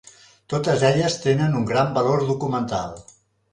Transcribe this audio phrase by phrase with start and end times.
[0.53, 2.99] Totes elles tenen un gran valor documental.